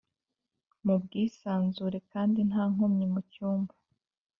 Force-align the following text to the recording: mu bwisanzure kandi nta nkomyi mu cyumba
mu 0.85 0.95
bwisanzure 1.03 1.99
kandi 2.11 2.39
nta 2.49 2.63
nkomyi 2.73 3.05
mu 3.13 3.21
cyumba 3.31 3.73